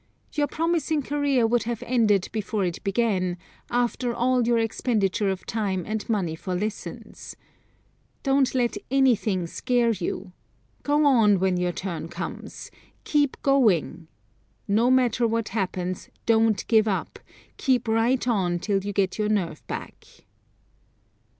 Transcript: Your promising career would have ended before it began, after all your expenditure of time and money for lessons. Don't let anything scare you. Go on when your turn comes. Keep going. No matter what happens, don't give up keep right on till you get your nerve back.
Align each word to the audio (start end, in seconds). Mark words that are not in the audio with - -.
Your 0.33 0.47
promising 0.47 1.03
career 1.03 1.45
would 1.45 1.61
have 1.69 1.83
ended 1.85 2.27
before 2.31 2.65
it 2.65 2.83
began, 2.83 3.37
after 3.69 4.15
all 4.15 4.47
your 4.47 4.57
expenditure 4.57 5.29
of 5.29 5.45
time 5.45 5.83
and 5.85 6.09
money 6.09 6.35
for 6.35 6.55
lessons. 6.55 7.35
Don't 8.23 8.55
let 8.55 8.77
anything 8.89 9.45
scare 9.45 9.91
you. 9.91 10.31
Go 10.81 11.05
on 11.05 11.37
when 11.39 11.55
your 11.57 11.71
turn 11.71 12.07
comes. 12.07 12.71
Keep 13.03 13.37
going. 13.43 14.07
No 14.67 14.89
matter 14.89 15.27
what 15.27 15.49
happens, 15.49 16.09
don't 16.25 16.65
give 16.67 16.87
up 16.87 17.19
keep 17.57 17.87
right 17.87 18.27
on 18.27 18.57
till 18.57 18.83
you 18.83 18.93
get 18.93 19.19
your 19.19 19.29
nerve 19.29 19.61
back. 19.67 20.07